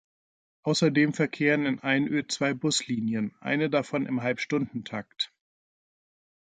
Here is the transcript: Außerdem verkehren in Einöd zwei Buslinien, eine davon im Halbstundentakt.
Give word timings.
Außerdem 0.63 1.13
verkehren 1.13 1.67
in 1.67 1.79
Einöd 1.81 2.31
zwei 2.31 2.55
Buslinien, 2.55 3.35
eine 3.39 3.69
davon 3.69 4.07
im 4.07 4.23
Halbstundentakt. 4.23 5.31